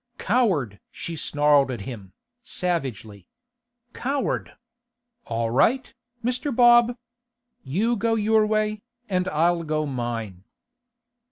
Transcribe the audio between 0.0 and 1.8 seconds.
'Coward!' she snarled